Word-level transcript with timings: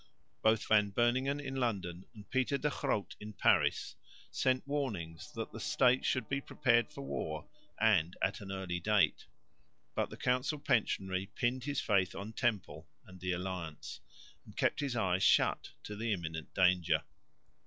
Both 0.41 0.65
Van 0.65 0.89
Beuningen 0.91 1.39
in 1.39 1.57
London 1.57 2.05
and 2.15 2.27
Pieter 2.31 2.57
de 2.57 2.71
Groot 2.71 3.15
in 3.19 3.33
Paris 3.33 3.95
sent 4.31 4.67
warnings 4.67 5.31
that 5.33 5.51
the 5.51 5.59
States 5.59 6.07
should 6.07 6.27
be 6.27 6.41
prepared 6.41 6.91
for 6.91 7.01
war 7.03 7.47
and 7.79 8.17
at 8.19 8.41
an 8.41 8.51
early 8.51 8.79
date, 8.79 9.27
but 9.93 10.09
the 10.09 10.17
council 10.17 10.57
pensionary 10.59 11.27
pinned 11.35 11.65
his 11.65 11.81
faith 11.81 12.15
on 12.15 12.33
Temple 12.33 12.87
and 13.05 13.19
the 13.19 13.31
Alliance, 13.33 13.99
and 14.43 14.57
kept 14.57 14.79
his 14.79 14.95
eyes 14.95 15.21
shut 15.21 15.73
to 15.83 15.95
the 15.95 16.11
imminent 16.11 16.51
danger. 16.55 17.03